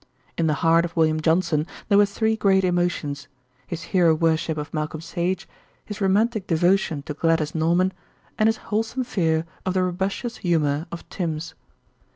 In 0.35 0.47
the 0.47 0.55
heart 0.65 0.83
of 0.83 0.95
William 0.95 1.21
Johnson 1.21 1.67
there 1.87 1.97
were 1.99 2.07
three 2.07 2.35
great 2.35 2.63
emotions: 2.63 3.27
his 3.67 3.83
hero 3.93 4.15
worship 4.15 4.57
of 4.57 4.73
Malcolm 4.73 4.99
Sage, 4.99 5.47
his 5.85 6.01
romantic 6.01 6.47
devotion 6.47 7.03
to 7.03 7.13
Gladys 7.13 7.53
Norman, 7.53 7.93
and 8.35 8.47
his 8.47 8.57
wholesome 8.71 9.03
fear 9.03 9.45
of 9.63 9.75
the 9.75 9.83
robustious 9.83 10.37
humour 10.37 10.87
of 10.91 11.07
Tims. 11.09 11.53